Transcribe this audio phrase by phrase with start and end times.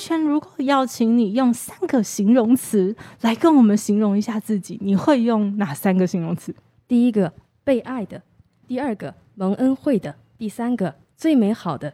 [0.00, 6.56] 璇，如果要请你用三个形容词来跟我们形容一下自己，你会用哪三个形容词？
[6.88, 8.22] 第一个被爱的，
[8.66, 11.92] 第二个蒙恩惠的，第三个最美好的。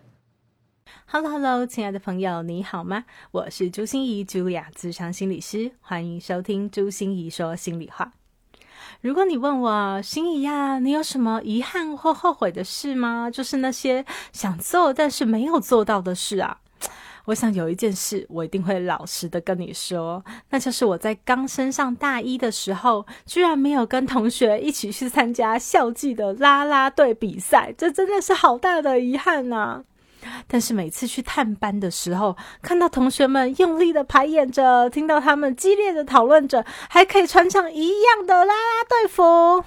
[1.06, 3.05] Hello，Hello，亲爱的朋友，你好吗？
[3.33, 8.12] 我是朱心怡，Julia，智商心理师，欢迎收听朱心怡说心里话。
[9.00, 13.28] 如果你问我心怡呀，你有什么遗憾或后悔的事吗？
[13.28, 16.61] 就是那些想做但是没有做到的事啊。
[17.26, 29.83] 我想有一件事，我一定会老实的跟你说，那就是我在刚升上大一的时候，居然没有跟同学一起去参加校际的啦啦队比赛，这真的是好大的遗憾呐！
[30.48, 39.64] 但是每次去探班的时候，看到同学们用力的排演着，听到他们激烈的讨论着，还可以穿上一样的啦啦队服，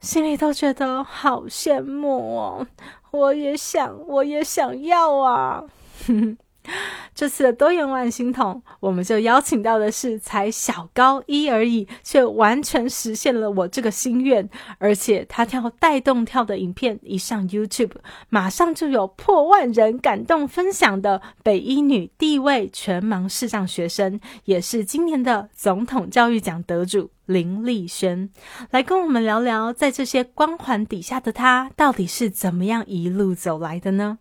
[0.00, 2.66] 心里都觉得好羡慕哦！
[3.10, 5.64] 我也想，我也想要啊！
[7.14, 14.48] 这次的多元万星筒，我们就邀请到的是才小高一而已，却完全实现了我这个心愿。
[14.78, 17.92] 而且他跳带动跳的影片一上 YouTube，
[18.28, 28.28] 马上就有破万人感动分享的北一女第一位全盲视障学生，也是今年的总统教育奖得主林丽轩，
[28.70, 34.18] 来跟我们聊聊，在这些光环底下的她，到底是怎么样一路走来的呢？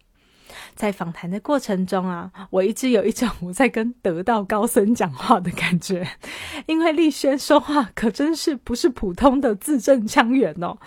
[0.75, 6.07] 在访谈的过程中啊，我一直有一种我在跟得道高僧讲话的感觉，
[6.65, 10.77] 因为丽轩说话可真是不是普通的字正腔圆哦。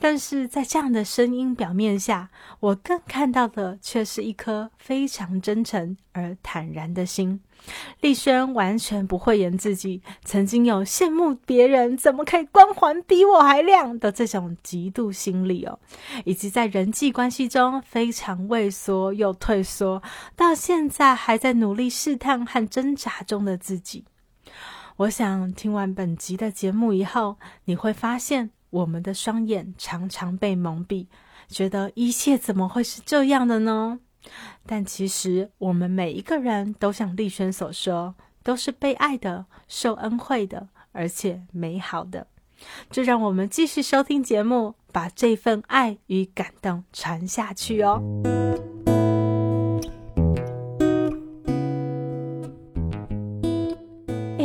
[0.00, 7.40] 但是在这样的声音表面下，我更看到的却是一颗非常真诚而坦然的心。
[8.00, 15.78] 丽轩完全不会言自己曾经有羡慕别人怎么可以光环比我还亮的这种嫉妒心理哦，
[16.24, 20.02] 以及在人际关系中非常畏缩又退缩，
[20.34, 24.04] 到现在还在努力试探和挣扎中的自己。
[24.96, 28.50] 我想听完本集的节目以后，你会发现。
[28.72, 31.06] 我们的双眼常常被蒙蔽，
[31.46, 34.00] 觉得一切怎么会是这样的呢？
[34.66, 42.26] 但其实我们每一个人都像丽轩所说，都是被爱的、受恩惠的，而且美好的。
[42.90, 48.02] 就让我们继续收听节目，把这份爱与感动传下去哦。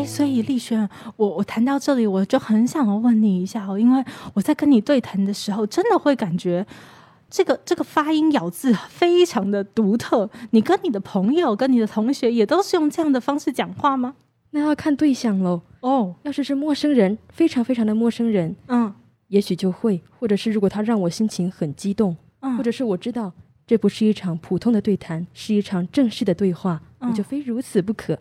[0.05, 6.65] 所以丽轩，我我谈到这里，我就很想要问你一下哦，因为我在跟你对谈的时候，真的会感觉
[7.29, 10.29] 这个这个发音咬字非常的独特。
[10.51, 14.15] 你跟你的朋友、跟你的同学也都是用这样的方式讲话吗？
[14.51, 15.61] 那要看对象喽。
[15.81, 18.93] 哦，要是是陌生人，非常非常的陌生人，嗯，
[19.27, 23.31] 也许就会；或者是如果他让我心情很激动，嗯，或者是我知道
[23.65, 28.17] 这不是一场普通的对谈，是一场正式的对话，我就非如此不可。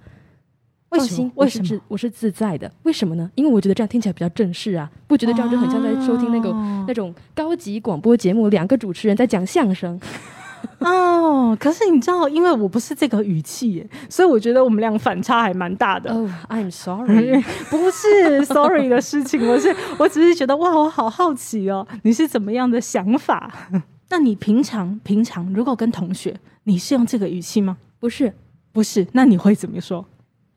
[0.96, 2.70] 放心，为什么我是自在的？
[2.84, 3.30] 为什么呢？
[3.34, 6.50] 因为我觉得这样听起来比较正式啊，不觉得这样就很像在收听那个
[6.86, 9.98] 那种高级广播节目，两个主持人在讲相声。
[10.80, 16.12] 哦，可是你知道，因为我不是这个语气，所以我觉得我们俩反差还蛮大的。
[16.12, 17.40] 哦，I'm sorry，
[17.70, 23.52] 不是 sorry 的事情，我是我只是觉得哇，我好好奇哦，你是怎么样的想法？
[24.08, 27.76] 那你平常平常如果跟同学，你是用这个语气吗？
[28.00, 28.32] 不是，
[28.72, 30.04] 不是，那你会怎么说？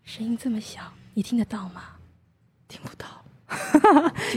[0.04, 0.82] 声音这么小，
[1.14, 1.82] 你听得到吗？
[2.68, 3.06] 听不到。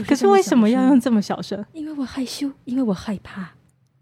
[0.07, 1.63] 可是为什么要用这么小声？
[1.73, 3.51] 因为我害羞，因为我害怕。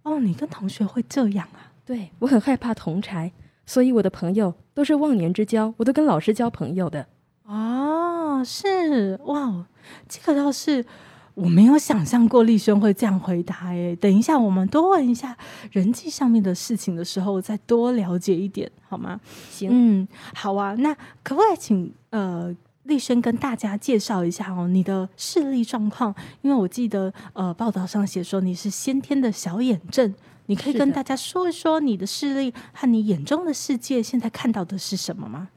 [0.03, 1.71] 哦，你跟同学会这样啊？
[1.85, 3.31] 对，我很害怕同柴，
[3.65, 7.07] 所以我的朋友都是忘年之交，我都跟老师交朋友的。
[7.43, 9.65] 哦，是哇，
[10.07, 10.85] 这个倒是。
[11.33, 15.35] 我没有想象过丽轩会这样回答诶，等一下我们多问一下
[15.71, 19.19] 人际上面的事情的时候，再多了解一点好吗？
[19.49, 20.75] 行，嗯，好啊。
[20.75, 20.93] 那
[21.23, 26.13] 可不可以请呃丽轩跟大家介绍一下哦你的视力状况？
[26.41, 30.13] 因为我记得呃报道上写说你是先天的小眼症，
[30.47, 35.47] 你可以跟大家说一说你的视力和你眼中的世界现在看到的是什么吗？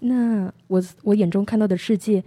[0.00, 2.24] 那我我眼中看到的世界。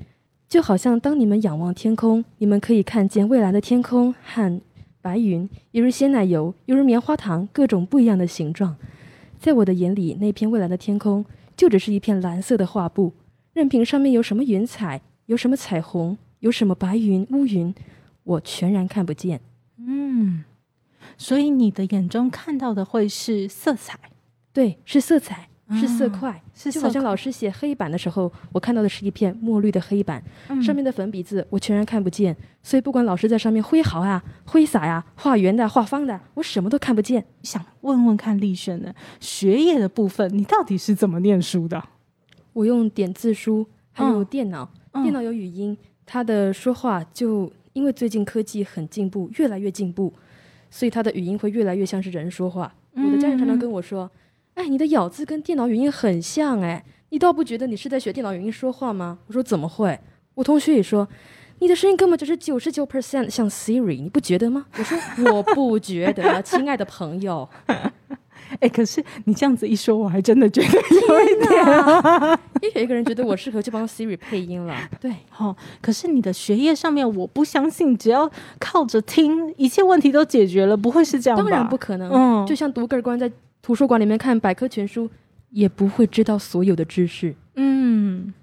[0.48, 4.62] 就好像当你们仰望天空，你们可以看见蔚蓝的天空和
[5.02, 8.78] 白云，犹如鲜奶油，犹如棉花糖，各种不一样的形状。
[9.38, 13.14] 在我的眼里，那片蔚蓝的天空就只是一片蓝色的画布，
[13.52, 17.76] 任凭上面有什么云彩，有什么彩虹，有什么白云、乌云，
[18.24, 19.42] 我全然看不见。
[19.78, 20.46] 嗯，
[21.18, 24.00] 所以你的眼中看到的会是色彩，
[24.54, 25.50] 对，是色彩。
[25.72, 30.24] 是色块，就好像老师写黑板的时候，我看到的是一片墨绿的黑板，
[30.62, 32.34] 上面的粉笔字我全然看不见，
[32.64, 37.26] 所以不管老师在上面挥毫啊、挥洒呀、画圆的、画方的，我什么都看不见。
[37.44, 41.84] 想问问看丽轩呢，学业的部分你到底是怎么念书的？
[42.54, 44.72] 我用点字书，还有电脑，
[45.04, 50.14] 电脑有语音，他的说话就因为最近科技很进步，越来越进步，
[50.72, 52.74] 所以他的语音会越来越像是人说话。
[52.94, 54.10] 我的家人常常跟我说。
[54.58, 59.20] 哎，你的咬字跟电脑语音很像哎，你倒不觉得你是在学电脑语音说话吗？
[59.28, 60.00] 我说怎么会？
[60.34, 61.08] 我同学也说，
[61.60, 64.66] 你的声音根本就是九十九 percent 像 Siri，你不觉得吗？
[64.76, 64.98] 我说
[65.32, 67.48] 我不觉得， 亲爱的朋友。
[68.60, 70.68] 哎，可是你这样子一说，我还真的觉得
[71.08, 72.40] 有一点。
[72.64, 74.76] 也有一个人觉得我适合去帮 Siri 配音了。
[75.00, 81.44] 对，好，可是你的学业上面，我不相信，只要靠着听，一切问题都解决了，不会是这样吧？
[81.44, 82.10] 当然不可能。
[82.12, 83.32] 嗯，就像独个儿关在。
[83.68, 85.10] 图书馆里面看百科全书，
[85.50, 87.36] 也不会知道所有的知识。
[87.56, 88.34] 嗯，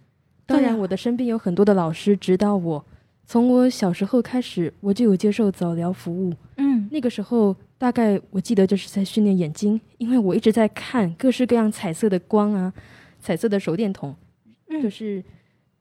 [0.45, 2.85] 当然，我的身边有很多的老师指导我。
[3.25, 6.35] 从我小时候开始，我就有接受早疗服务。
[6.59, 12.71] 嗯，那个时候大概我记得就是在训练眼睛，因为我一直在看各式各样彩色的光啊，
[13.19, 14.15] 彩色的手电筒，
[14.83, 15.25] 就是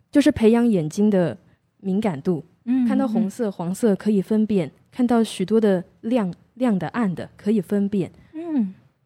[0.10, 1.38] 就是培养眼睛的
[1.82, 2.46] 敏感度。
[2.64, 8.10] 嗯，看到红色、黄色可以分辨，看到许多的亮亮的、暗的可以分辨。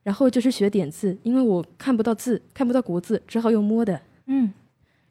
[0.07, 0.09] 嗯。
[0.09, 3.99] 然后就是学点字，因为我看不到字，看不到国字，只好用摸的。
[4.27, 4.53] 嗯，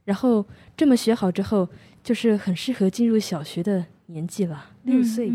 [0.05, 0.43] 然后
[0.75, 1.69] 这么学好之后，
[2.03, 5.31] 就是很适合进入小学的年纪了，六岁。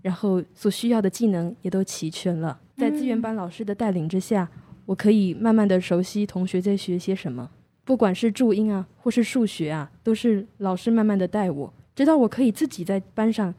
[0.00, 4.48] 然后所需要的技能也都齐全了，在资源班老师的带领之下，
[4.86, 7.50] 我可以慢慢的熟悉同学在学些什么，
[7.84, 13.54] 不管是注音啊，或是数学啊，都是老师慢慢的带我，直到我可以自己在班上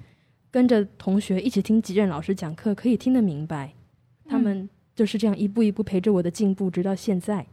[0.50, 3.74] 跟着同学一起听几任老师讲课，可以听得明白，
[4.28, 4.68] 他们。
[4.96, 7.46] 就是这样一步一步陪着我的进步，直到现在。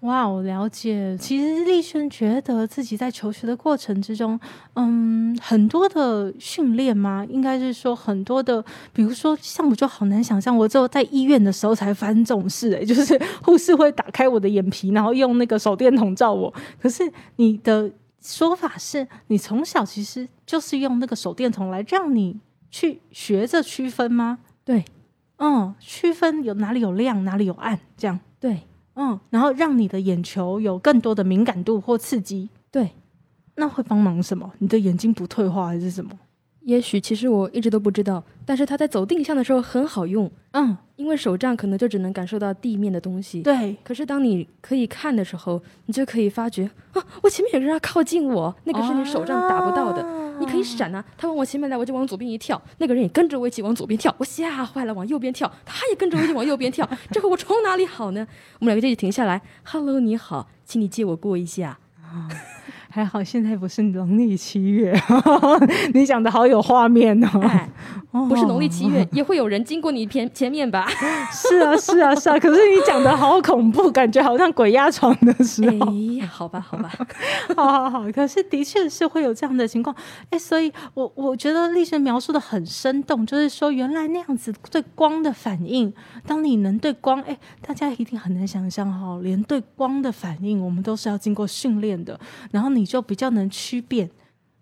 [0.00, 1.16] 哇，我了解。
[1.18, 4.38] 其实丽轩觉得自己在求学的过程之中，
[4.74, 7.26] 嗯，很多的训练吗？
[7.28, 8.62] 应该是说很多的，
[8.92, 12.74] 比如说像我就好难想象，我只有在医院的时候才发生这种事。
[12.74, 16.52] 哎，就是 护士会打开我的眼皮，然后用那个手电筒照我。
[16.78, 17.90] 可是你的
[18.20, 22.38] 说法是你从小其实就是用那个手电筒来让你
[22.70, 24.38] 去学着区分吗？
[24.62, 24.84] 对。
[25.38, 28.62] 嗯，区分有哪里有亮，哪里有暗，这样对。
[28.94, 32.90] 嗯，然后让你的眼球有更多的敏感度或刺激，对。
[33.56, 34.52] 那会帮忙什么？
[34.58, 36.10] 你的眼睛不退化还是什么？
[36.66, 40.28] 也许其实我一直都不知道，但是它在走定向的时候很好用。
[40.50, 43.40] 嗯，因为手杖可能就只能感受到地面的东西。
[43.40, 43.76] 对。
[43.84, 50.04] 可是当你可以看的时候，你就可以发觉啊，我前面有个人要靠近我，那个是你手杖打不到的。
[50.40, 58.26] 你可以闪啊，他往我前面来，我就往左边一跳，那个人也跟着我一起往左边跳，我吓坏了，往右边跳，他也跟着我一起往右边跳，这回我从哪里好呢？
[58.58, 61.78] 我们两个就一起停下来，Hello，你好，请你借我过一下。
[62.96, 64.98] 还好现在不是农历七月，
[65.92, 67.28] 你讲的好有画面哦。
[68.28, 70.86] 不是农历七月，也会有人经过你前前面吧？
[71.32, 72.38] 是啊，是啊，是啊。
[72.38, 75.86] 可是你讲的好恐怖，感觉好像鬼压床的时候。
[76.20, 76.90] 哎，好吧，好吧，
[77.56, 78.12] 好好好。
[78.12, 79.94] 可是的确是会有这样的情况。
[80.30, 85.92] 哎，所以我我觉得丽轩描述的很生动，就是说原来那样子对光的反应，
[86.26, 92.18] 当你能对光，哎，大家一定很难想象哈，连对光的反应，我们都是要经过训练的。
[92.50, 94.10] 然后你就比较能区辨。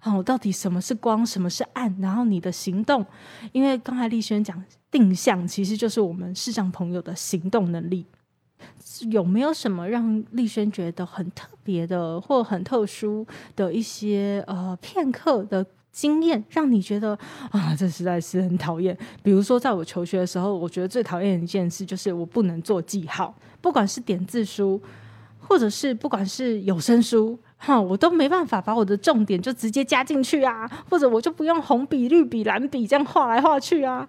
[0.05, 1.97] 好，到底什么是光，什么是暗？
[1.99, 3.03] 然后你的行动，
[3.53, 8.05] 因为刚才丽轩讲定向，其实就是我们视障朋友的行动能力。
[9.09, 17.19] 有没有什么让丽轩觉得很特别的或很特殊的一些呃片刻的经验，让你觉得
[17.51, 18.95] 啊，这实在是很讨厌？
[19.23, 24.79] 比如说，在我求学的时候，我觉得最讨厌的一件事就是我不能做记号，不管是点字书，
[25.39, 27.39] 或者是不管是有声书。
[27.65, 34.07] 哈，我都没办法把我的重点就直接加进去啊，或者我就不用红笔、绿笔、蓝笔这样画来画去啊。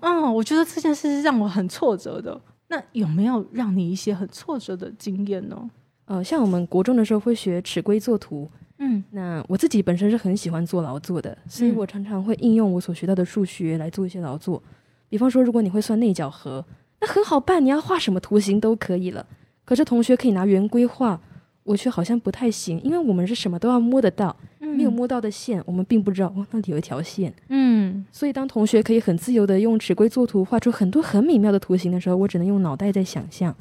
[0.00, 2.40] 嗯，我觉得这件事是让我很挫折的。
[2.66, 5.70] 那有没有让你一些很挫折的经验呢？
[6.06, 14.60] 呃，像我们国中的时候会学尺规作图，嗯，那我自己本身是很喜欢做劳作的，所以我常常会应用我所学到的数学来做一些劳作。
[15.08, 16.64] 比方说，如果你会算内角和，
[17.00, 19.24] 那很好办，你要画什么图形都可以了。
[19.64, 21.20] 可是同学可以拿圆规画。
[21.64, 27.32] 我却好像不太行，因为我们是什么都要摸得到，没有摸到的线，我们并不知道哦，那里有一条线。
[27.48, 33.54] 嗯，所以当同学可以很自由的用尺规作图，画出很多很美妙的图形的时候，我只能用脑袋在想象，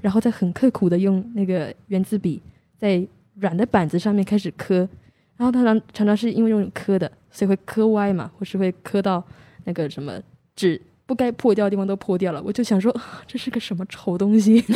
[0.00, 2.40] 然后再很刻苦的用那个圆珠笔
[2.76, 4.88] 在软的板子上面开始刻，
[5.36, 9.24] 然后他常常常是因为用磕的，所以会磕歪嘛，或是会磕到
[9.64, 10.12] 那个什么
[10.54, 12.40] 纸不该破掉的地方都破掉了。
[12.44, 12.94] 我就想说，
[13.26, 14.64] 这是个什么丑东西？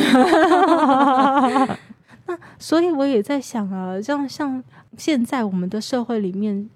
[2.25, 4.63] 那所以我也在想啊，像像
[4.97, 6.69] 现在我们的社会里面。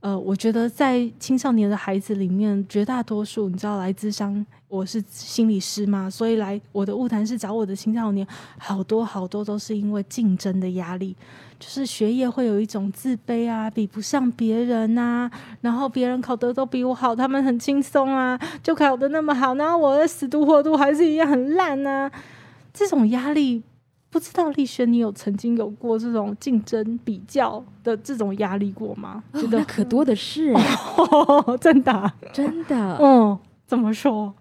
[0.00, 8.26] 呃，我觉得在青少年的孩子里面，绝大多数你知道来自商，我是心理师嘛，所以来我的物谈是找我的青少年，
[8.58, 11.14] 好多好多都是因为竞争的压力，
[11.56, 15.30] 就是学业会有一种自卑啊，比不上别人呐，
[15.60, 22.10] 然后别人考得都比我好，他们很轻松啊，就考得那么好，然后我的死读活读还是一样很烂呐，
[22.74, 23.62] 这种压力。
[24.12, 29.24] 不知道丽轩，你有曾经有过这种竞争比较的这种压力过吗？
[29.32, 30.54] 觉得可多的是，
[31.58, 32.98] 真的，真的。
[33.00, 34.34] 嗯，怎么说？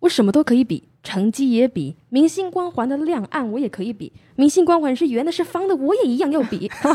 [0.00, 4.10] 我什么都可以比，成绩也比，明星光环的亮暗我也可以比。
[4.36, 6.70] 明星光环是圆的，是方的，我也一样要比。
[6.80, 6.94] 好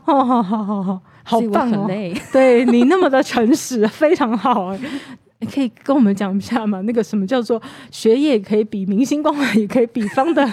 [0.00, 1.86] 好好好好，好棒哦！
[2.32, 4.76] 对你那么的诚实，非常好。
[5.40, 6.80] 你可以跟我们讲一下吗？
[6.82, 10.44] 那个什么叫做学业可以比明星光环，也可以比方的、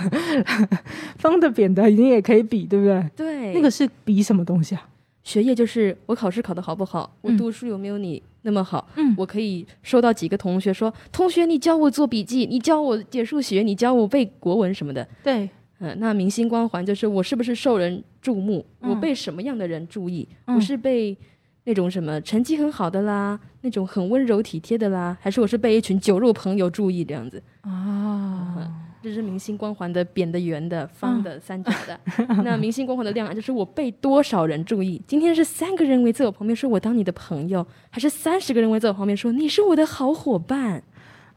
[1.17, 3.03] 方的、扁的，你也可以比，对不对？
[3.15, 4.87] 对，那个是比什么东西啊？
[5.23, 8.87] 学业就是我考试考得好不好，我读书有没有你那么好？
[8.95, 15.49] 嗯，我可以收到几个同学说：“同学，你教我做笔记，你教我解数学，你教我背国文什么的。”对，
[15.79, 18.63] 嗯，那明星光环就是我是不是受人注目？
[18.81, 20.27] 我被什么样的人注意？
[20.45, 21.17] 我是被。
[21.65, 28.71] 那种什么成绩很好的啦，那种很温柔体贴的啦，还是我是被一群酒肉朋友注意这样子啊？
[29.03, 31.99] 这是明星光环的扁的、圆的、方的、三角的。
[32.43, 34.99] 那明星光环的亮啊就是我被多少人注意？
[35.05, 40.81] 今天是三个人围在我旁边说我当你的朋友，还是三十个人围在我旁边说你是我的好伙伴？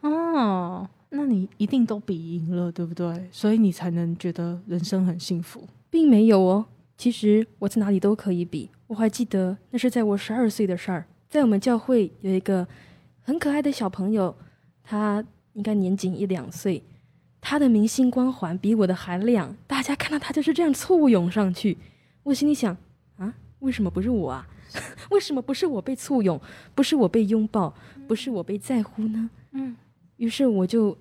[0.01, 3.29] 哦，那你一定都比赢了，对不对？
[3.31, 6.65] 所以你才能觉得人生很幸福，并没有哦。
[6.97, 8.71] 其实我在哪里都可以比。
[8.89, 12.67] 我还记得那是在我十二岁的事儿，在我们教会有一个
[13.21, 14.35] 很可爱的小朋友，
[14.83, 16.83] 他应该年仅一两岁，
[17.41, 21.77] 他的明星光环比我的还亮，大家看到他就是这样簇拥上去。
[22.23, 22.77] 我心里想
[23.17, 24.49] 啊，为什么不是我啊？
[25.11, 26.41] 为什么不是我被簇拥，
[26.75, 27.75] 不是我被拥抱，
[28.07, 29.31] 不是我被在乎呢？
[29.53, 29.77] 嗯，
[30.17, 30.97] 于是我就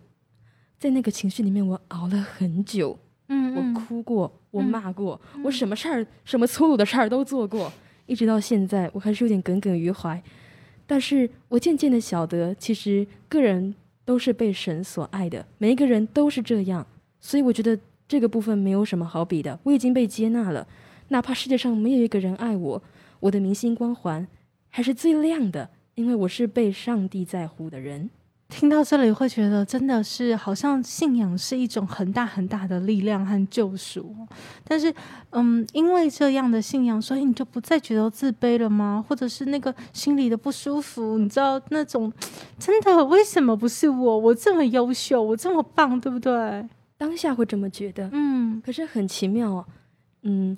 [0.78, 3.00] 在那个情绪里面，我熬了很久。
[3.30, 7.72] 嗯，我哭过，我骂过，我什么事儿，什么粗鲁的事儿都做过，
[8.08, 10.22] 一直到现在，我还是有点耿耿于怀。
[10.86, 16.88] 但是我渐渐的晓得，其实个人都是被神所爱的，每一个人都是这样，
[17.20, 19.60] 所以我觉得这个部分没有什么好比的。
[19.64, 20.68] 我已经被接纳了，
[21.10, 22.84] 哪怕世界上没有一个人爱我，
[23.20, 24.28] 我的明星光环
[24.70, 28.10] 还是最亮的，因为我是被上帝在乎的人。
[28.50, 34.16] 听到这里会觉得真的是好像信仰是一种很大很大的力量和救赎，
[34.64, 34.94] 但是，
[35.32, 39.04] 嗯，因为这样的信仰，所以你就不再觉得自卑了吗？
[39.08, 41.18] 或者是那个心里的不舒服？
[41.18, 42.12] 你知道那种
[42.58, 44.18] 真的为什么不是我？
[44.18, 46.66] 我这么优秀，我这么棒，对不对？
[46.98, 48.62] 当下会这么觉得，嗯。
[48.66, 49.66] 可是很奇妙哦，
[50.24, 50.58] 嗯，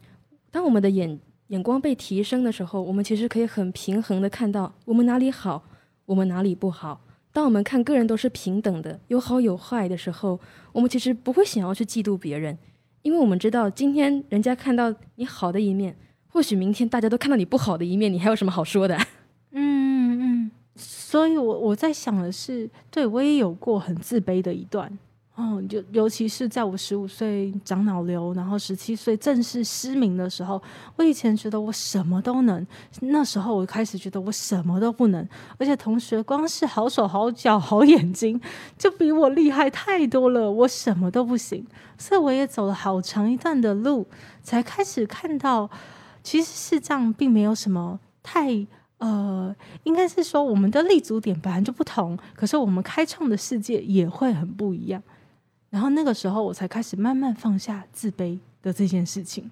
[0.51, 5.63] 当我们的眼眼光被提升的时候，我们其实可以很平衡的看到我们哪里好，
[6.05, 7.01] 我们哪里不好。
[7.31, 10.39] 当我们看个人都是平等的，有好有坏的时候，
[10.71, 12.57] 我们其实不会想要去嫉妒别人，
[13.03, 15.95] 因为我们知道今天人家看到你好的一面，
[16.27, 18.97] 或许明天大家都看到你不好的一面，你还有什么好说的？
[19.51, 24.97] 嗯嗯，所以我我在想的是，对我也有过很自卑的一段。
[25.39, 30.61] 哦，就尤其是在我十五岁长脑瘤，然后十七岁正式失明的时候，
[30.97, 32.67] 我以前觉得我什么都能，
[32.99, 35.25] 那时候我开始觉得我什么都不能，
[35.57, 38.37] 而且同学光是好手好脚好眼睛
[38.77, 41.65] 就比我厉害太多了，我什么都不行。
[41.97, 44.05] 所以我也走了好长一段的路，
[44.43, 45.69] 才开始看到，
[46.21, 48.67] 其实是这样，并没有什么太
[48.97, 55.01] 呃，应该是说我们的立足点本来就不同，可是我们开创的世界也会很不一样。
[55.69, 59.49] 然后那个时候，我才开始慢慢放下自卑的这件事情。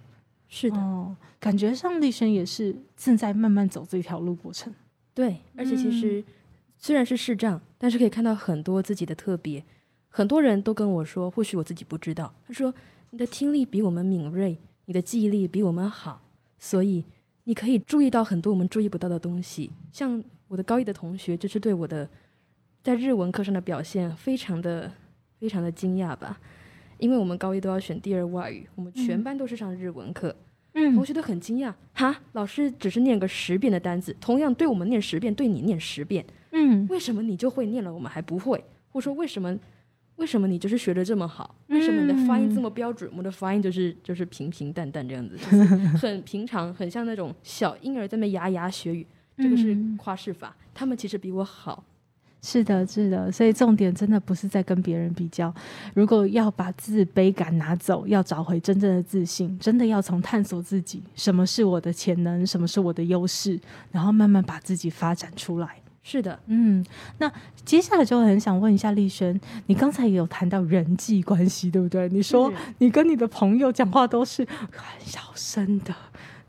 [0.49, 4.73] 是的，感觉上立轩也是正在慢慢走这条路过程。
[5.13, 6.23] 对，而且其实
[6.77, 9.63] 虽然是视障，但是可以看到很多自己的特别。
[10.09, 12.33] 很多人都跟我说，或许我自己不知道。
[12.47, 12.73] 他说
[13.11, 16.21] ：“你的听力比我们敏锐，你的记忆力比我们好，
[16.57, 17.03] 所以
[17.43, 22.09] 你可以注意到很多我们注意不到的东西。”像我的高一的同学，就是对我的
[22.81, 24.91] 在日文课上的表现非常的。
[25.39, 26.39] 非常的惊讶吧，
[26.97, 30.35] 因为我们高一都要选第二外语，我们全班都是上日文课，
[30.73, 38.63] 嗯，同学都很惊讶，哈，老师只是念个十遍的单词，同样对我们念十遍，对你念十遍，嗯，为什么你就会念了，我们还不会？
[38.89, 39.57] 或者说为什么
[40.15, 41.55] 为什么你就是学的这么好？
[41.67, 43.11] 为什么你的发音这么标准？
[43.15, 45.63] 我的发音就是就是平平淡淡这样子，就是
[46.07, 49.05] 很平常，很像那种小婴儿在那牙牙学语。
[49.37, 51.83] 这个是夸饰法，他们其实比我好。
[52.41, 55.53] 是的，是的，所以重点真的不是在跟别人比较。
[55.93, 63.59] 如果要把自卑感拿走，要找回真正的自信，真的要从探索自己，什么是我的潜能，什么是我的优势，
[63.91, 65.67] 然后慢慢把自己发展出来。
[66.03, 66.85] 是的，嗯，
[67.17, 67.29] 那
[67.65, 72.07] 接下来就很想问一下丽轩，你刚才也有谈到人际关系，对不对？
[72.07, 75.93] 你说你跟你的朋友讲话都是很小声的，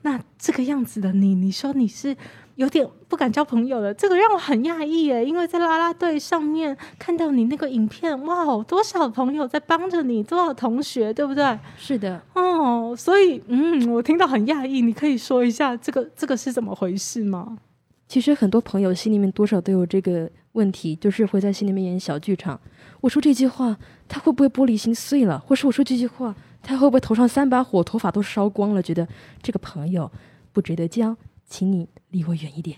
[0.03, 2.17] 那这个样子的你，你说你是
[2.55, 11.59] 有点不敢交朋友了，这个让我很讶异耶，因为在啦啦队上面看到你那个影片，哇，多少朋友在帮着你，多少同学，对不对？
[11.77, 17.59] 是的，哦，所以嗯，我听到很讶异，你可以说一下这个这个是怎么回事吗？
[18.07, 22.59] 其实很多朋友心里面多少都有这个问题，就是会在心里面演小剧场。
[23.01, 23.77] 我说这句话，
[24.09, 25.39] 他会不会玻璃心碎了？
[25.39, 26.35] 或是我说这句话，
[26.69, 28.83] 他会不会头上三把火，头发都烧光了？
[28.83, 29.09] 觉得
[29.41, 30.13] 这个朋友
[30.53, 32.77] 不值得交，请你离我远一点。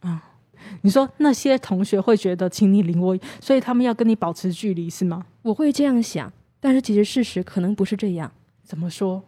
[0.00, 0.32] 啊，
[0.80, 5.24] 你说那些同学会觉得，请你离我，所以他们要跟你保持距离是吗？
[5.42, 8.32] 我会这样想，但是其实事实可能不是这样。
[8.64, 9.22] 怎么说？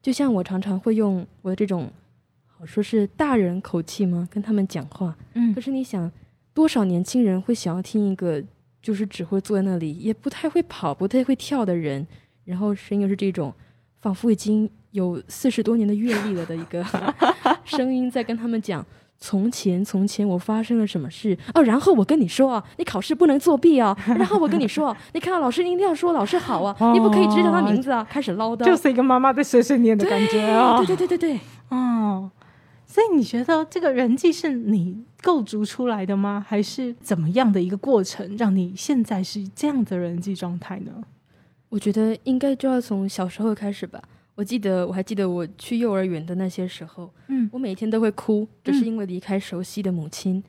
[0.00, 1.92] 就像我常常会用我的这种。
[2.64, 4.28] 说是大人口气吗？
[4.30, 6.08] 跟他们讲话，嗯，可是你想，
[6.54, 8.40] 多少年轻人会想要听一个
[8.80, 12.06] 就是只会坐在那里，也不太会跑、不太会跳的人，
[12.44, 13.52] 然后声音又是这种，
[14.00, 16.84] 仿佛已经有四十多年的阅历了的一个
[17.64, 18.84] 声音，在跟他们讲
[19.18, 32.30] 从前从前我发生了什么事哦，然后我跟你说啊，你考试不能作弊啊， 然后我跟你说，你看到老师一定要说老师好啊，你不可以直接叫他名字啊，开始唠叨，就是一个妈妈在碎碎念的感觉啊，对对对对对，哦。
[32.84, 36.44] 所以你觉得这个人际是你构筑出来的吗？
[36.46, 40.92] 还是怎么样的一个过程，让你现在是这样的人际状态呢？
[41.72, 43.98] 我觉得应该就要从小时候开始吧。
[44.34, 50.44] 我记得，我还记得我去幼儿园的那些时候，嗯，我每天都会哭，就是因为离开熟悉的母亲。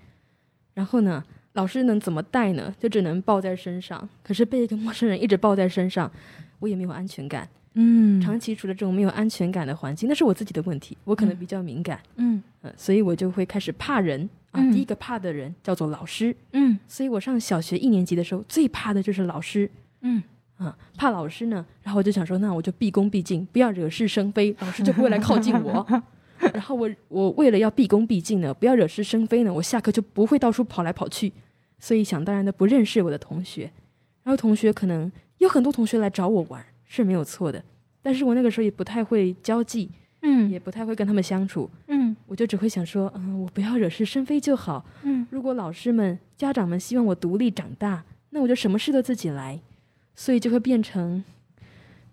[0.74, 2.76] 然后呢，老师能怎么带呢？
[2.78, 4.10] 就只能抱在身上。
[4.22, 6.12] 可是被一个陌生人一直抱在身上，
[6.60, 7.48] 我也没有安全感。
[7.76, 12.44] 嗯，长期处在这种没有安全感的环境，那是我自己的问题，我可能比较敏感，嗯
[12.76, 14.62] 所以我就会开始怕人啊。
[14.74, 19.70] 第一个怕的人叫做老师，嗯，所以我上小学一年级的时候，最怕的就是老师，
[20.02, 20.22] 嗯
[20.64, 25.86] 啊，怕老师呢，然后我就想说，那我就毕恭毕敬，不要惹是生非，老师就不会来靠近我。
[26.54, 31.32] 然后我我为了要毕恭毕敬呢，不要惹是生非呢，我下课就不会到处跑来跑去，
[31.80, 33.72] 所以想当然的不认识我的同学，
[34.24, 36.64] 然后同学可能有很多同学来找我玩。
[36.86, 37.64] 是没有错的，
[38.04, 39.90] 但是我那个时候也不太会交际，
[40.22, 49.60] 嗯，也不太会跟他们相处，嗯，我就只会想说，嗯，我不要惹是生非就好，嗯，如果老师们、家长们希望我独立长大，那我就什么事都自己来，
[50.16, 51.24] 所以就会变成，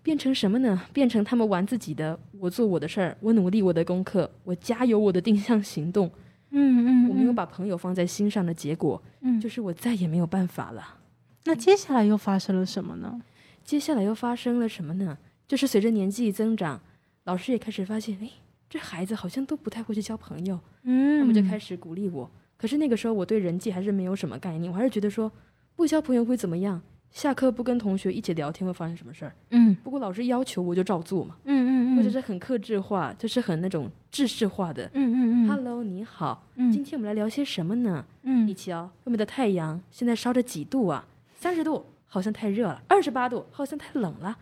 [0.01, 0.81] 变成什么呢？
[0.91, 6.09] 变成他们玩自己的，我做我的事儿，我努力我的功课，我加油我的定向行动，
[6.49, 10.97] 嗯嗯，我没有把朋友放在心上的结果，嗯，就是我再也没有办法了。
[11.43, 13.21] 那接下来又发生了什么呢？
[13.63, 15.17] 接下来又发生了什么呢？
[15.47, 16.81] 就是随着年纪增长，
[17.25, 18.29] 老师也开始发现，哎，
[18.69, 20.59] 这孩子好像都不太会去交朋友。
[20.83, 22.29] 嗯，他们就开始鼓励我。
[22.57, 25.31] 可是那个时候我对人际还是没有什么概念，我还是觉得说
[25.75, 26.81] 不交朋友会怎么样？
[27.11, 29.33] 下课不跟同学一起聊天会发生什么事儿？
[29.51, 31.35] 嗯，不过老师要求我就照做嘛。
[31.43, 34.89] 嗯嗯嗯，或者是很克制化，就是很那种制式化的。
[34.93, 35.49] 嗯嗯嗯。
[35.49, 36.47] Hello，你好。
[36.55, 36.71] 嗯。
[36.71, 38.05] 今天我们来聊些什么呢？
[38.23, 38.47] 嗯。
[38.47, 38.89] 一起哦。
[39.03, 41.05] 外面的太阳现在烧着几度啊？
[41.35, 41.85] 三十度。
[42.13, 44.37] 好像太热了，二十八度，好像太冷了，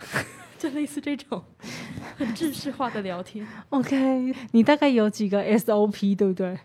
[0.58, 1.44] 就类似这种
[2.16, 3.46] 很制式化的聊天。
[3.68, 6.58] OK，你大概有几个 SOP 对不对？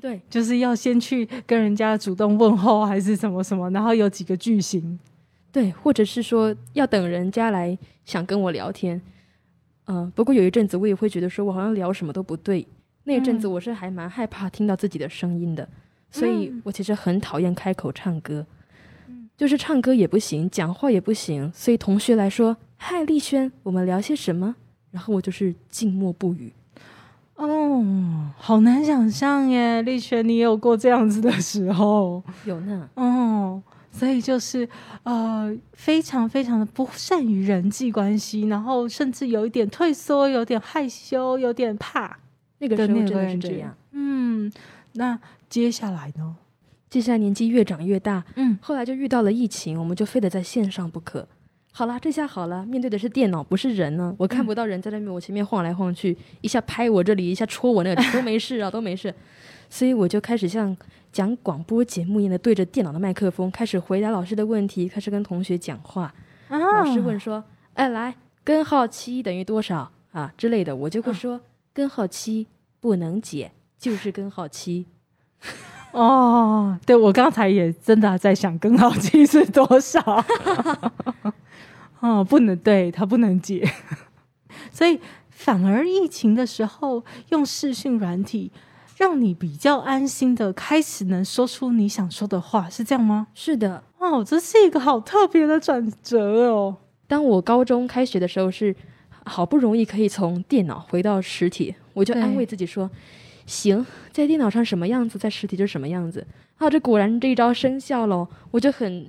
[0.00, 4.98] 对，就是要先去跟人家主动问候，还是什么什么，然后有几个句型。
[5.50, 9.00] 对，或者是说要等人家来想跟我聊天。
[9.86, 12.66] 嗯，不过有一阵子我也会觉得说我好像聊什么都不对。
[13.04, 15.68] 那一阵子我是还蛮害怕听到自己的声音的，
[16.10, 18.46] 所以我其实很讨厌开口唱歌。
[19.36, 24.54] 就是唱歌也不行，讲话也不行，所以同学来说：“嗨，丽轩，我们聊些什么？”
[24.92, 26.52] 然后我就是静默不语。
[27.44, 32.22] 哦，好难想象耶，丽轩，你有过这样子的时候？
[32.44, 32.88] 有呢。
[32.94, 34.68] 哦，所以就是
[35.02, 42.16] 呃，非常非常的不善于人际关系，然后甚至有一点退缩，有点害羞，有点怕。
[42.58, 43.74] 那个时候真的是这样。
[43.90, 44.52] 嗯，
[44.92, 46.36] 那接下来呢？
[46.88, 51.26] 接下来年纪越长越大，嗯，后来就遇到了疫情，我们就非得在线上不可。
[51.74, 54.14] 好啦，这下好了，面对的是电脑，不是人呢。
[54.18, 59.12] 我看不到人在那边我前面晃来晃去，一下拍我这里，一下戳我那里，都没事啊，都没事。
[59.70, 60.76] 所以我就开始像
[61.10, 66.12] 讲广播节目一样的对着电脑的麦克风，开始回答老师的问题，开始跟同学讲话。
[66.50, 71.40] 老师问说：“哎，来，根号七等于多少啊？”之类的，我就会说
[71.72, 72.46] ：“根号七
[72.80, 74.84] 不能解，就是根号七。
[75.92, 80.00] ”哦，对，我刚才也真的在想根号七是多少。
[82.02, 83.64] 哦，不能对他不能解，
[84.72, 84.98] 所以
[85.30, 88.50] 反而疫情的时候用视讯软体，
[88.98, 93.28] 让你比较安心的开始能说出你想说的话，是这样吗？
[93.34, 96.76] 是的，哦，这是一个好特别的转折哦。
[97.06, 98.74] 当我高中开学的时候，是
[99.24, 102.90] 好不容易可以从电脑回到实体，我就安慰自己说
[103.46, 106.26] ：“行，在电脑上什么样子，在实体就什么样子。”
[106.58, 109.08] 啊，这果然这一招生效了，我就很。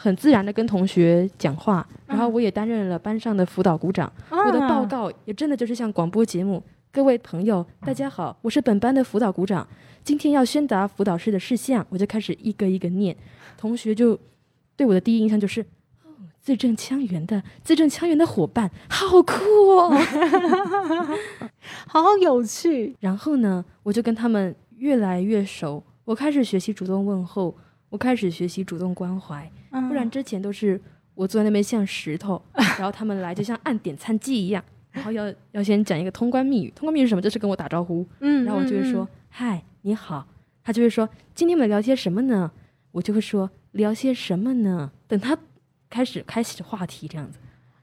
[0.00, 4.10] 很自然的跟同学讲话，然后我也担任了班上的辅导股长。
[4.30, 6.62] 我的报告也真的就是像广播节目。
[6.92, 9.66] 各位朋友，大家好，我是本班的辅导股长，
[10.04, 13.16] 今天要宣达辅导室的事项，我就开始一个一个念。
[13.56, 14.16] 同学就
[14.76, 15.60] 对我的第一印象就是，
[16.04, 19.34] 哦，字正腔圆的，字正腔圆的伙伴，好酷
[19.76, 19.90] 哦，
[21.88, 22.94] 好有趣。
[23.00, 27.56] 然后呢，我就跟他们越来越熟，我开始学习主动问候。
[27.90, 29.50] 我开始学习主动关怀，
[29.88, 30.80] 不然之前都是
[31.14, 32.40] 我坐在那边像石头，
[32.78, 37.22] 然后他们来就像按点餐机一样，然后要要先讲一个通关密语，通关密语是什么？
[37.22, 40.26] 就是跟我打招呼，嗯，然后我就会说嗨，你好，
[40.62, 42.50] 他就会说今天我们聊些什么呢？
[42.92, 44.90] 我就会说聊些什么呢？
[45.06, 45.36] 等他
[45.88, 47.38] 开始开始话题这样子。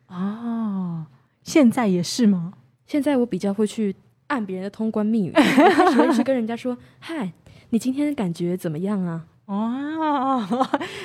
[0.07, 1.07] 哦，
[1.43, 2.53] 现在也是吗？
[2.85, 3.95] 现在我比较会去
[4.27, 7.33] 按别人的通关密语，开始会去跟人家说 嗨，
[7.71, 9.25] 你今天感觉怎么样啊？
[9.45, 10.43] 哦，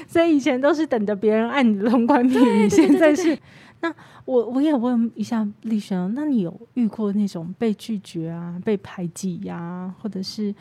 [0.07, 3.39] 所以以前都是等着别人按你的通关密语，现在是
[3.81, 10.55] 那我我也问一下丽轩，那你有遇过那种被拒绝啊、被排挤呀，或者是？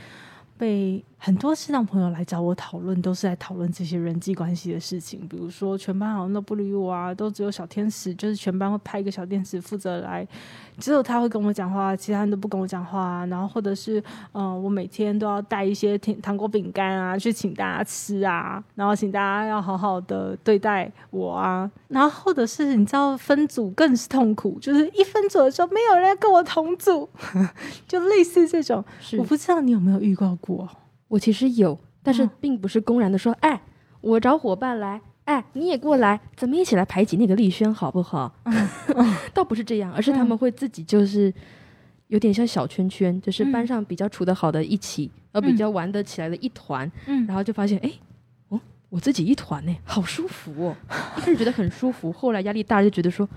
[0.60, 5.28] 被很多适当朋友来找我讨论，都是在讨论这些人际关系的事情。
[5.28, 10.26] 比如说，全班好像都不理我啊，都只有小天使，就是全班会派一个小天使负责来，
[10.78, 13.26] 只有他会跟我讲话，其他人都不跟我讲话。
[13.26, 14.02] 然后或者是，
[14.32, 21.70] 嗯，我每天都要带一些甜糖果、饼干啊，去请大家吃啊，然后请大家要好好的对待我啊。
[21.90, 27.10] 然后或者是你知道分组更是痛苦，就是一分组的时候没有人跟我同组，
[27.86, 28.82] 就类似这种。
[29.18, 30.66] 我不知道你有没有遇到过。
[31.10, 33.62] 我我其实有，但是并不是公然的说，哎，
[34.00, 38.34] 我找伙伴来，哎，你也过来，咱们一起来排挤那个丽轩，好不好？
[39.34, 41.34] 倒不是这样，而是他们会自己就是
[42.08, 47.92] 有点像小圈圈，就是班上比较处得好的一起，呃，比较玩得起来的一团，嗯，然后就发现，哎，
[48.50, 50.76] 哦，我自己一团呢，好舒服哦，
[51.18, 53.28] 一开始觉得很舒服，后来压力大就觉得说，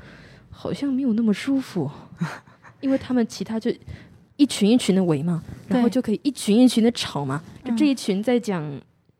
[0.50, 1.90] 好像没有那么舒服，
[2.80, 3.72] 因为他们其他就。
[4.42, 7.40] 一群一群的围嘛，然后就可以一群一群的吵嘛。
[7.64, 8.60] 就这一群在讲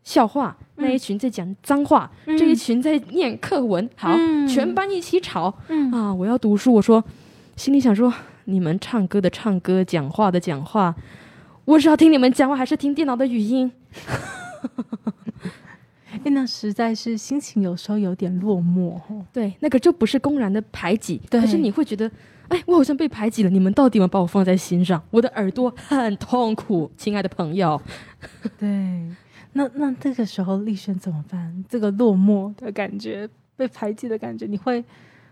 [0.02, 3.88] 笑话，那一群在讲脏话，这一群在念课文。
[3.94, 4.12] 好，
[4.48, 5.54] 全班一起吵。
[5.92, 6.72] 啊，我要读书。
[6.72, 7.04] 我说，
[7.54, 8.12] 心里想说，
[8.46, 10.92] 你们唱歌的唱歌，讲话的讲话，
[11.66, 13.70] 我是要听你们讲话，还是听电脑的语音？
[16.24, 19.00] 哎，那实在是心情有时候有点落寞。
[19.32, 22.11] 对，那个就不是公然的排挤，可是你会觉得。
[22.53, 23.49] 哎，我好像被排挤了。
[23.49, 25.03] 你们到底有没有把我放在心上？
[25.11, 27.81] 我的耳朵很痛苦， 亲爱的朋友。
[28.59, 28.69] 对，
[29.55, 31.65] 那那这个时候丽轩怎么办？
[31.67, 34.85] 这个落寞的感觉，被排挤的感觉，你会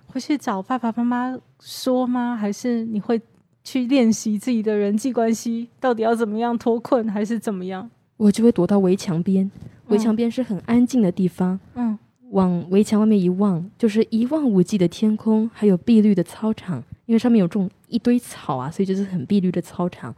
[0.06, 2.34] 会去找爸爸妈妈说吗？
[2.34, 3.20] 还是你会
[3.62, 5.68] 去练习自己的人际关系？
[5.78, 7.90] 到底要怎么样脱困，还是怎么样？
[8.16, 9.50] 我就会躲到围墙边，
[9.88, 11.60] 围墙边是很安静的地方。
[11.74, 11.98] 嗯，
[12.30, 16.82] 往围墙外面一望，就是一望无际的天空，还有碧绿的操场。
[17.10, 20.14] 因为上面有种一堆草啊，所以就是很碧绿的操场。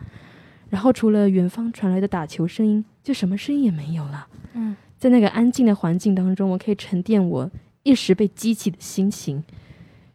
[0.69, 4.27] 然后除了远方传来的打球声音，就什么声音也没有了。
[4.53, 7.51] 嗯，在那个安静的环境当中，我可以沉淀我
[7.83, 9.43] 一时被激起的心情。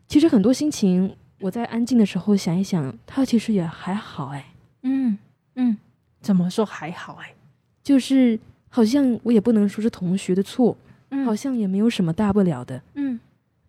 [0.08, 4.54] 其实很多心情，我在安静的时候想一想，它其实也还好哎。
[4.84, 5.18] 嗯
[5.56, 5.76] 嗯，
[6.22, 7.34] 怎么说还好哎？
[7.82, 10.78] 就是好像我也不能说是同学的错，
[11.26, 12.80] 好像也没有什么大不了的。
[12.94, 13.20] 嗯。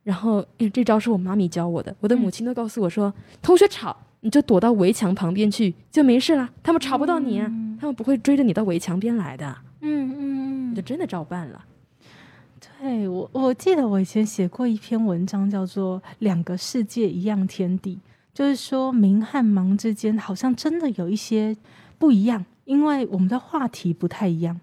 [0.08, 0.42] 然后，
[0.72, 1.94] 这招是我妈咪教我的。
[2.00, 6.48] 我的母亲都告诉我说：“同学吵，你就躲到围墙旁边去，就没事了。
[6.62, 7.46] 他们吵不到你啊，
[7.78, 11.62] 他们不会追着你到围墙边来的。”嗯嗯，就真的照办了。
[12.80, 17.96] 对我，我记得我以前写过一篇文章，叫做《两个世界一样天地》，
[18.32, 21.54] 就是说明和盲之间好像真的有一些
[21.98, 24.58] 不一样，因为我们的话题不太一样。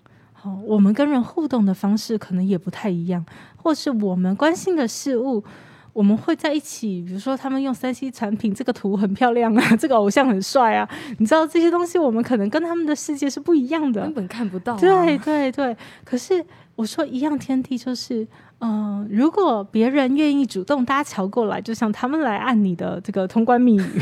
[0.63, 3.25] 我们跟人互动的方式可能也不太一样，
[3.65, 5.43] 或是我们关心的事物，
[5.91, 14.77] 我们会在一起，比如说他们用三 C 产品，这个图很漂亮啊，这个偶像很帅啊，你知道这些东西，我们可能跟他们的世界是不一样的，根本看不到。
[14.77, 18.27] 对对对，可是我说一样天地就是。
[18.61, 24.01] 嗯，如果别人愿意主动搭桥过来，就像他们来按你的这个通关密语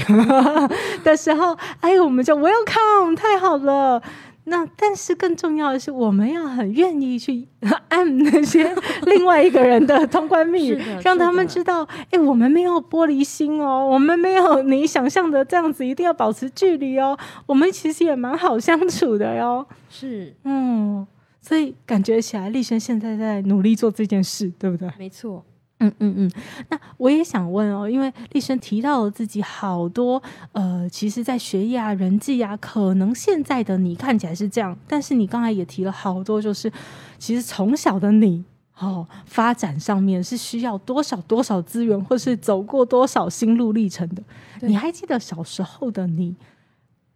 [1.04, 4.00] 的时候，哎，我们就 welcome，太好了。
[4.46, 7.48] 那但是更重要的是，我们要很愿意去
[7.90, 8.76] 按那些
[9.08, 19.66] 另外一个人的通关密语，让他们知道，哎，我们没有玻璃心哦，我们没有你想象的这样子，一定要保持距离哦，我们其实也蛮好相处的哟。
[19.90, 21.08] 是，嗯。
[21.46, 24.90] 所以感觉起来，丽轩现在在努力做这件事，对不对？
[24.98, 25.44] 没错，
[25.88, 26.32] 嗯嗯嗯。
[26.70, 30.22] 那我也想问哦，因为丽生提到了自己好多，
[30.54, 36.72] 呃，其实，在学业啊、人际啊，可能现在的你看起来是这样，但是你刚才也提了好多，就是
[37.18, 38.44] 其实从小的你，
[38.80, 44.24] 哦，发展上面是需要多少多少资源，或是走过多少心路历程的。
[44.62, 46.36] 你还记得小时候的你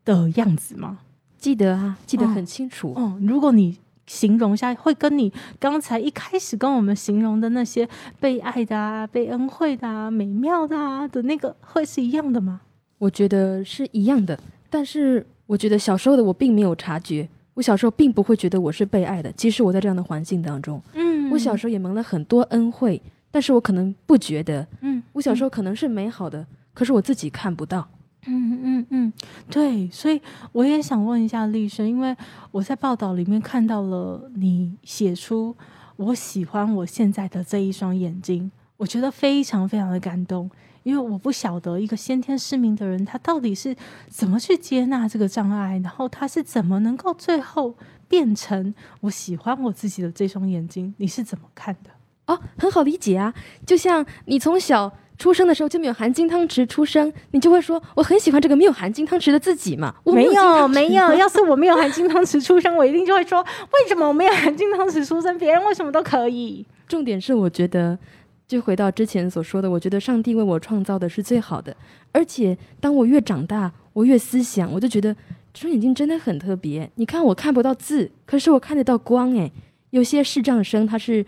[0.05, 0.99] 的样子吗？
[1.37, 2.93] 记得啊，记得很清楚。
[2.97, 3.77] 嗯，如果你。
[4.07, 7.87] 形容一下，会跟你刚才一开始跟我们形容的那些
[8.19, 12.61] 被爱的啊、被恩惠的啊、美妙的啊的那个，会是一样的吗？
[12.97, 14.39] 我觉得是一样的，
[14.69, 19.31] 但是我觉得小时候的我并没有察觉，我小时候并不会觉得我是被爱的。
[19.33, 27.87] 即使我在这样的环境当中，嗯，我小时候也蒙了很多恩惠，但是我可能不觉得，嗯，我小时候可能是美好的，可是我自己看不到。
[28.29, 29.13] 嗯嗯嗯，
[29.49, 32.15] 对，所以我也想问一下丽生，因为
[32.51, 35.55] 我在报道里面看到了你写出
[35.95, 40.51] 我喜欢我现在的这一双眼睛，我觉得非常非常的感动，
[40.83, 43.73] 因为我不晓得一个先天失明的人他到底是
[44.09, 47.75] 怎么去接纳这个障碍，然后他是怎么能够最后
[48.09, 51.89] 变成我喜欢我自己的这双眼睛，你是怎么看的？
[52.25, 53.33] 哦，很好理解啊，
[53.65, 54.91] 就像你从小。
[55.17, 59.95] 出生的时候就没有含金汤匙出生，你就会说我很喜欢这个没有含金汤匙的自己嘛？
[60.05, 66.65] 没有没有， 要是我没有含金汤匙出生，我一定就会说为什么我没有含金汤匙出生，别人为什么都可以？
[66.87, 67.97] 重点是我觉得，
[68.47, 71.75] 就回到之前所说的，我觉得上帝为我创造的是最好的。
[72.11, 75.13] 而且当我越长大，我越思想，我就觉得
[75.51, 76.89] 这双眼睛真的很特别。
[76.95, 79.51] 你看我看不到字，可是我看得到光诶，
[79.89, 81.25] 有些视障生他是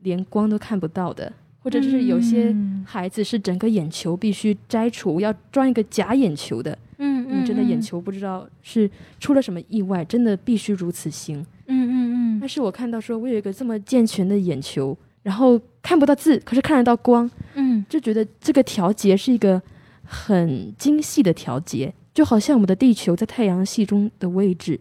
[0.00, 1.32] 连光都看不到的。
[1.64, 6.78] 或者是有些孩子是整个眼球必须摘除，要装一个假眼球的。
[6.98, 11.38] 嗯嗯，真的眼球不知道是出了什么意外，真的必须如此行。
[11.66, 12.38] 嗯嗯嗯。
[12.38, 17.28] 但是我看到说，我有一个这么健全的眼球，然后看不到字，可是看得到光。
[17.54, 19.60] 嗯，就觉得这个调节是一个
[20.04, 24.78] 很精细的调节，就好像我们的地球在太阳系中的位置，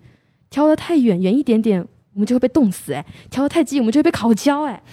[0.49, 1.81] 调得太远，远一点点，
[2.13, 4.63] 我们就会被冻死；哎，调得太近，我们就会被烤焦。
[4.63, 4.83] 哎。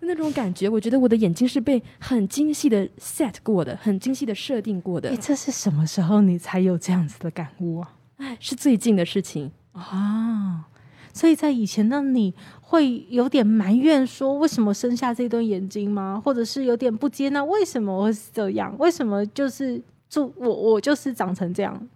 [0.00, 5.16] 那种感觉，我觉得我的眼睛是被很精细的 set 过的，很精细的设定过的。
[5.16, 7.96] 这是什么时候你才有这样子的感悟啊？
[8.16, 10.66] 哎，是最近的事情啊。
[11.12, 16.22] 所以在以前的你会有点埋怨，说为什么生下这对眼睛吗？
[16.24, 18.74] 或者是有点不接纳，为什么会是这样？
[18.78, 21.88] 为什么就是就我我就是长成这样？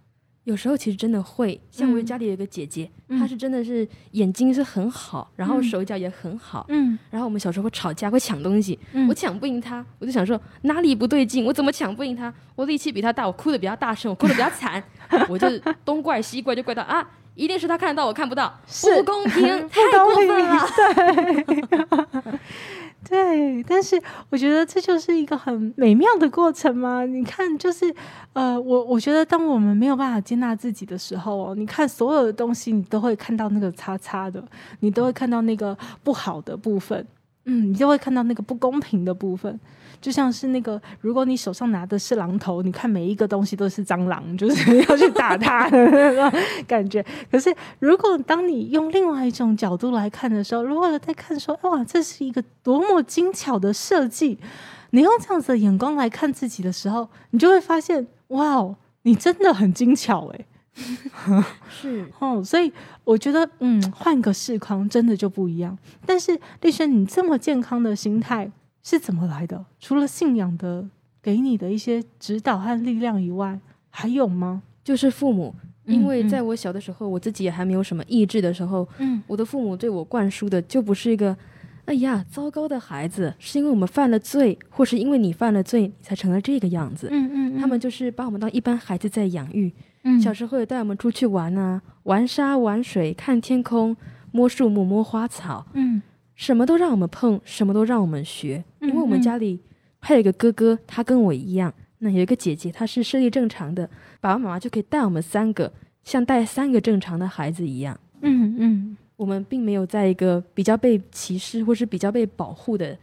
[0.45, 8.77] 有时候其实真的会，像我家里有一个姐姐，她是真的是眼睛是很好，然后手脚也很好，嗯，然后我们小时候会吵架，会抢东西，
[9.09, 12.31] 我抢不赢她，我就想说哪里不对劲，我怎么抢不赢她？
[12.55, 14.81] 我力气比她大，我哭的比较大声，我哭的比较惨，
[15.29, 15.47] 我就
[15.83, 18.53] 东怪西怪，就怪到啊，一定是他看得到我看不到，
[18.95, 22.39] 不公平， 太过分了，对。
[23.07, 27.05] 对，但是我觉得这就是一个很美妙的过程嘛。
[27.05, 27.93] 你看，就是
[28.33, 34.43] 呃，我我觉得当我们没有办法接纳自己的时候，你看所有的东西，你都会看到那个叉叉的，
[34.79, 37.05] 你都会看到那个不好的部分，
[37.43, 39.59] 嗯，你就会看到那个不公平的部分。
[40.01, 47.03] 就像是那个，如果你手上拿的是榔头，你看每一个东西都是蟑螂，就是要去打它的那种感觉。
[47.31, 54.37] 可是，如果当你用另外一种角度来看的时候，如果在看说，哇，这是一个多么精巧的设计，
[54.91, 60.45] 你用这样子的眼光来看自己的时候，你就会发现，哇哦，你真的很精巧哎。
[61.69, 62.71] 是哦，所以
[63.05, 65.77] 我觉得，嗯，换个视框真的就不一样。
[66.05, 68.51] 但是，丽轩，你这么健康的心态。
[68.85, 69.65] 是怎么来的？
[69.79, 70.87] 除了信仰的
[71.21, 74.61] 给你的一些指导和力量以外，还有吗？
[74.83, 81.35] 就是父母，因为在我小的时候，我自己也还没有什么意志的时候，嗯，我的父母对我灌输的就不是一个，
[81.85, 87.07] 哎呀，糟糕的孩子，是因为我们犯了罪，或是因为你犯了罪，你才成了这个样子。
[87.09, 89.73] 嗯嗯，他们就是把我们当一般孩子在养育。
[90.03, 93.97] 嗯，小时候也带我们出去玩啊，玩沙玩水，看天空，
[94.31, 95.65] 摸树木，摸花草。
[95.73, 96.03] 嗯。
[96.35, 99.59] 什么都让我们碰，什么都让我们学，因为我们家里
[99.99, 101.73] 还有一个哥哥，他跟我一样。
[101.99, 105.71] 那有一个姐姐，她是视力正常的，爸爸妈妈就可以带我们三个，
[106.03, 107.97] 像带三个正常的孩子一样。
[108.21, 112.95] 嗯嗯，我们并没有在一个比较被歧视或是比较被保护的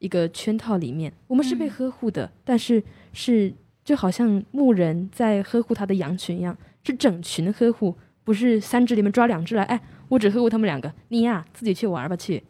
[0.00, 3.52] 一个圈套里面，我们是被呵护的，但是是
[3.84, 12.42] 就好像牧人在呵护他的羊群一样，是整群呵护，不是三只里面抓两只来，哎，我只呵护他们两个，你呀自己去玩吧去。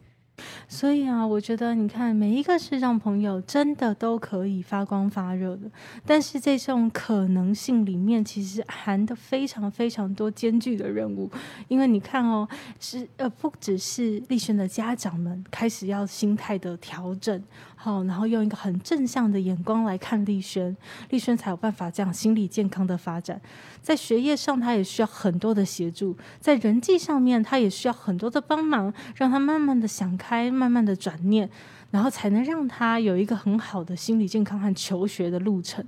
[0.67, 5.69] 所以啊，我觉得你看每一个视障朋友真的都可以发光发热的，
[6.05, 11.29] 但是这种可能性里面其实含的非常非常多艰巨的任务，
[11.67, 12.47] 因为你看哦，
[12.79, 17.43] 是呃不只是立轩的家长们开始要心态的调整，
[17.83, 20.75] 好，然后用一个很正向的眼光来看立轩，
[21.09, 23.39] 立轩才有办法这样心理健康的发展，
[23.81, 30.31] 在学业上他也需要很多的协助，在人际上面他也需要很多的帮忙，让他慢慢的想开。
[30.31, 31.49] 开慢慢的转念，
[31.89, 35.85] 然后才能让他有一个很好的心理健康和求学的路程。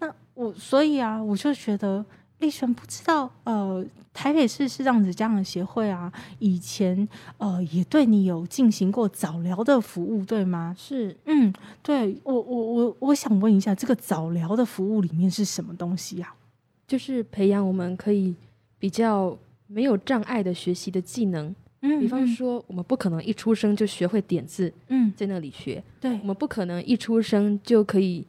[0.00, 2.04] 那我所以啊，我就觉得
[2.40, 10.74] 立璇不知道，呃，台北市是这样子家长协会啊，以前呃也对你有进行过早疗的服务，对吗？
[10.78, 16.34] 是，嗯，对我我我我想问一下，这个早疗的服务里面是什么东西呀？
[16.88, 18.34] 就是培养我们可以
[18.78, 21.54] 比较没有障碍的学习的技能。
[21.82, 25.82] 嗯，比方说，我们不可能一出生就学会点字，嗯，在那里学。
[26.00, 28.26] 对，我们不可能一出生就可以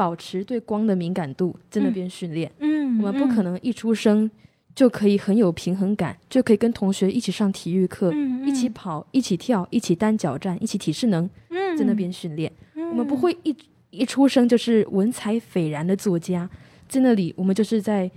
[0.00, 2.50] 保持对光的敏感度，在那边训练。
[2.60, 4.30] 嗯，我们不可能一出生
[4.74, 8.10] 就可以很有平衡感，就可以跟同学一起上体育课，
[8.46, 11.28] 一起跑，一起跳，一起单脚站，一起体适能，
[11.76, 12.50] 在那边训练。
[12.74, 13.54] 我们不会一
[13.90, 16.48] 一出生就是文采斐然的作家，
[16.88, 18.10] 在那里我们就是在。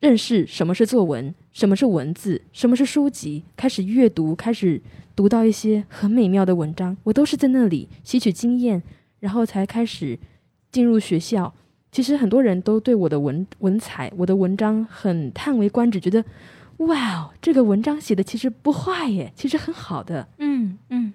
[0.00, 4.80] 认识什么是作文，什么是文字，什么是书籍，开始阅读，开始
[5.16, 8.80] 读到一些很美妙的文章，我都是在那里吸取经验，
[9.18, 10.16] 然后才开始
[10.70, 11.52] 进入学校。
[11.90, 16.22] 其实很多人都对我的文文采、我的文章很叹为观止，觉得
[16.78, 20.28] 哇，这个文章写的其实不坏耶，其实很好的。
[20.38, 21.12] 嗯嗯。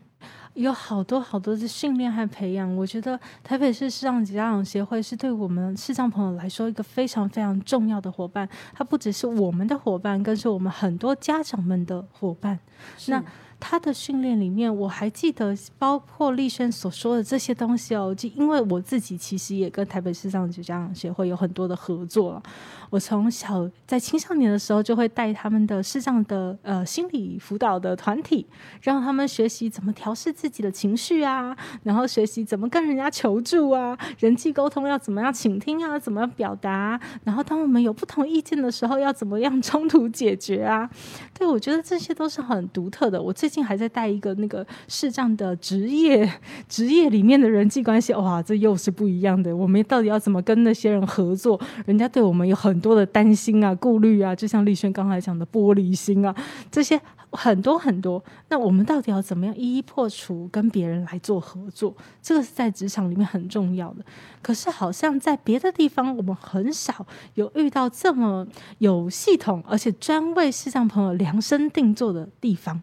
[0.56, 8.48] 有好多好多的训练和培养，我觉得台北市视障家长协会是对我们视障朋友来说一个非常非常重要的伙伴。
[8.74, 12.60] 它不只是我们的伙伴，更是我们很多家长们的伙伴。
[13.08, 13.24] 那。
[13.66, 18.14] 他的训练里面，我还记得包括立轩所说的这些东西哦。
[18.14, 22.44] 就因为我自己其实也跟台北市障家长协会有很多的合作。
[22.90, 28.46] 我从小在青少年的时候就会带他们的视障的呃心理辅导的团体，
[28.82, 40.88] 让他们学习怎么调试自己的情绪啊，然后学习怎么跟人家求助啊，人际沟通要怎么样倾听啊，怎么样表达，然后当我们有不同意见的时候要怎么样冲突解决啊。
[41.34, 43.20] 对，我觉得这些都是很独特的。
[43.20, 46.28] 我最近还在带一个那个视障的职业，
[46.68, 49.56] 职业里面的人际关系，哇，这又是不一样的。
[49.56, 51.62] 我们到底要怎么跟那些人合作？
[51.86, 56.36] 人家对我们有很多的担心啊、顾虑啊，就像丽轩刚才讲的玻璃心啊，
[56.72, 58.24] 这些很多很多。
[58.50, 61.96] 那我们到底要怎么样一一破除，跟别人来做合作？
[62.22, 64.04] 这个是在职场里面很重要的。
[64.42, 68.48] 可是好像在别的地方，我们很少有遇到这么
[68.80, 72.82] 有系统，而且专为视障朋友量身定做的地方。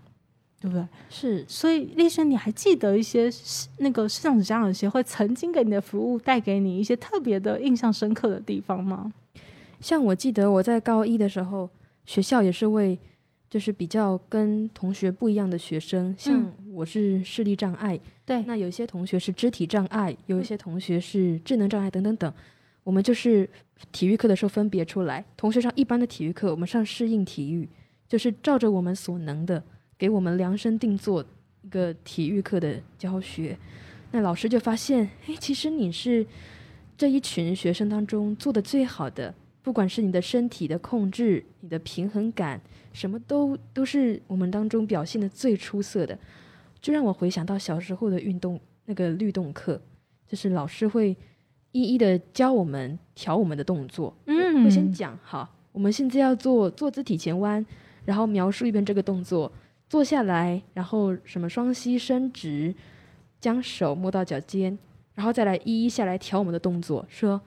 [0.61, 0.87] 对不对？
[1.09, 3.31] 是，所以丽轩，你还记得一些
[3.79, 9.11] 那个市场家长协会曾经给你的服务带给你一些特别的印象深刻的地方吗？
[9.81, 11.71] 像我记得我在高一的时候，
[12.05, 12.99] 学校也是为
[13.49, 22.31] 就是比较跟同学不一样的学生，像我是视力障碍，对，那有一些同学是肢体障碍，有一些同学是智能障碍等等等，
[22.85, 23.49] 我们就是
[23.91, 27.67] 体育课的时候分别出来，同学上一般的体育课，我们上适应体育，
[28.07, 29.65] 就是照着我们所能的。
[30.01, 31.23] 给我们量身定做
[31.61, 33.55] 一个体育课的教学，
[34.13, 36.27] 那老师就发现，哎，其实你是
[36.97, 42.59] 这一群学生当中做的最好的，不管是你的身体的控制、你的平衡感，
[42.95, 46.19] 什么都都是我们当中表现的最出色的，
[46.81, 49.79] 就让我回想到小时候的运动那个律动课，
[50.27, 51.15] 就是老师会
[51.73, 57.67] 一一的教我们调我们的动作，嗯，会先讲，好，我们现在要做坐姿体前弯，
[58.07, 59.53] 然后描述一遍这个动作。
[59.91, 62.73] 坐下来，然后什么双膝伸直，
[63.41, 64.79] 将手摸到脚尖，
[65.15, 67.05] 然后再来一一下来调我们的动作。
[67.09, 67.39] 说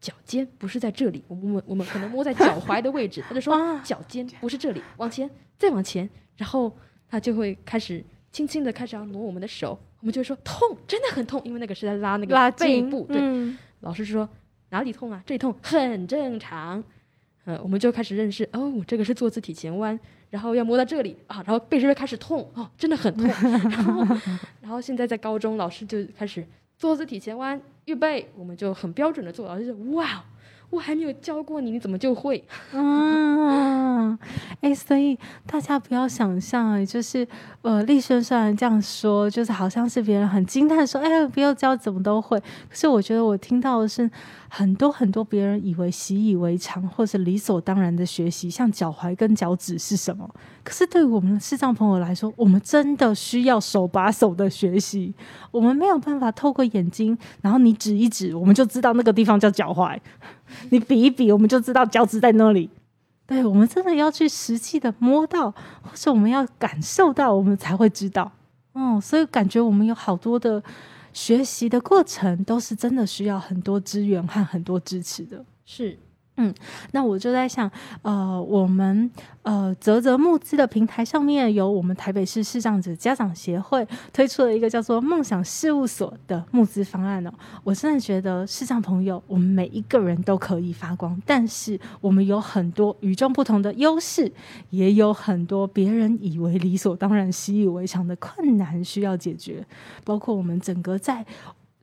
[0.00, 3.22] 脚尖不是在这里，我们我们可能摸在脚踝的位置。
[3.28, 6.08] 他就说脚尖不是这里，往前再往前，
[6.38, 6.74] 然后
[7.06, 8.02] 他就会开始
[8.32, 13.04] 轻轻的开始要挪我们的手，我们就会说痛，真的很痛，因为那个是在拉那个背部。
[13.04, 13.20] 对，
[13.80, 14.26] 老师说
[14.70, 15.22] 哪里痛啊？
[15.26, 16.82] 这里痛很正常。
[17.44, 20.00] 呃，我们就开始认识哦，这个是坐姿体前弯。
[20.32, 23.26] 然后要摸到这里啊，然后背就会开始痛哦，真的很痛。
[23.68, 24.16] 然后，
[24.62, 26.42] 然后现在在高中，老师就开始
[26.78, 30.24] 坐姿体前弯，预备，我们就很标准的做，老师就哇。
[30.70, 32.42] 我还没有教过你，你怎么就会？
[32.72, 34.18] 嗯，
[34.62, 37.28] 哎，所以大家不要想象，就是
[37.60, 42.40] 呃，立轩虽然这样说，就是好像是别人很惊叹说，哎，不要教怎么都会。
[42.40, 44.10] 可是我觉得我听到的是
[44.54, 50.28] 很多很多别人以为习以为常或者理所当然的学习，像脚踝跟脚趾是什么？
[50.62, 55.14] 可是对于我们的视障朋友来说，我们真的需要手把手的学习。
[55.50, 59.98] 我们没有办法透过眼睛，然后你指一指，我们就知道那个地方叫脚踝。
[60.68, 62.68] 你比一比，我们就知道脚趾在那里。
[63.26, 65.50] 对，我们真的要去实际的摸到，
[65.80, 68.30] 或者我们要感受到，我们才会知道。
[68.74, 70.62] 哦，所以感觉我们有好多的
[71.12, 75.44] 学习的过程，都是真的需要很多资源和很多支持的。
[75.64, 75.98] 是。
[76.42, 76.52] 嗯，
[76.90, 77.70] 那我就在想，
[78.02, 79.08] 呃，我们
[79.42, 87.30] 呃泽泽募资的平台上面有我们台北市视障者家长协会推出了一个叫做“梦想事务所”的募资方案哦。
[87.62, 94.32] 我真的觉得视障朋友，我们每一个人都可以发光，但是我们有很多与众不同的优势，
[94.70, 99.64] 也有很多别人以为理所当然、习以为常的困难需要解决，
[100.02, 101.24] 包括我们整个在。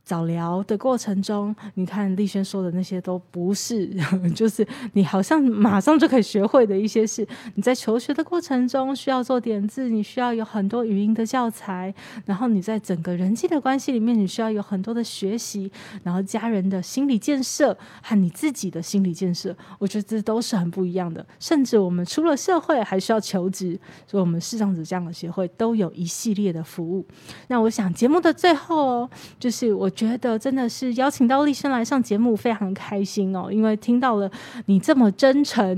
[0.10, 3.88] 早疗的过程中，你看丽轩说的那些都不是，
[4.34, 7.28] 就是你好像马上就可以学会的一些事。
[7.54, 11.94] 你在求学的过程中需要做点字，你需要有很多语音的教材，
[12.26, 21.24] 然后你在整个人际的关系里面，你需要有很多的学习，然后家人的心理建设和你自己的心理建设，我觉得这都是很不一样的。
[21.40, 27.06] 甚至我们出了社会还需要求职，所以我们视障者家长协会都有一系列的服务。
[27.50, 29.88] 那我想节目的最后哦，就是我。
[30.00, 34.32] 觉得真的是邀请到立生来上节目非常开心哦，因为听到了
[34.68, 35.78] 你这么真诚，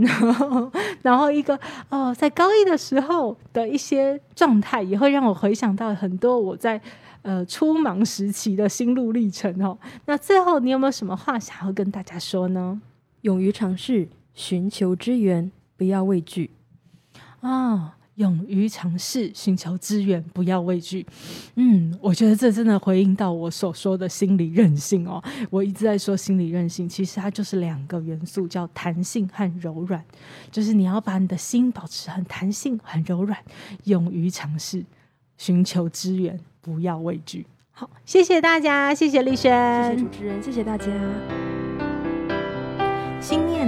[1.01, 1.59] 然后一个
[1.89, 6.79] 哦在高一的时候的一些状态，也会让我回想到很多我在
[7.23, 9.75] 呃初盲时期的心路历程哦。
[10.05, 12.79] 那最后你有没有什么话想要跟大家说呢？
[13.21, 16.51] 勇于尝试，寻求支援，不要畏惧
[17.39, 17.95] 啊。
[18.21, 21.03] 勇于尝试，寻求资源，不要畏惧。
[21.55, 25.21] 嗯，我觉得这真的回应到我所说的心理韧性哦。
[25.49, 30.03] 我一直在说心理韧性，其实它就是两个元素，叫弹性和柔软。
[30.51, 33.37] 就是你要把你的心保持很弹性、很柔软，
[33.85, 34.85] 勇于尝试，
[35.37, 37.47] 寻求资源，不要畏惧。
[37.71, 40.85] 好，谢谢大家，谢谢丽轩，谢谢主持人，谢谢大家。